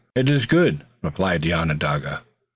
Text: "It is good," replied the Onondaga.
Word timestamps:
"It 0.15 0.27
is 0.29 0.47
good," 0.47 0.83
replied 1.03 1.43
the 1.43 1.53
Onondaga. 1.53 2.23